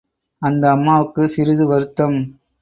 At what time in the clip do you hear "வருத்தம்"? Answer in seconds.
1.67-2.17